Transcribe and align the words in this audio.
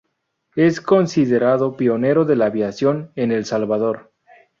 Es 0.55 0.81
considerado 0.81 1.77
pionero 1.77 2.25
de 2.25 2.35
la 2.35 2.47
aviación 2.47 3.11
en 3.15 3.31
El 3.31 3.45
Salvador. 3.45 4.11